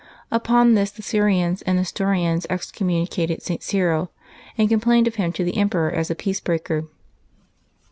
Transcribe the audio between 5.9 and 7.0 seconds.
as a peace breaker.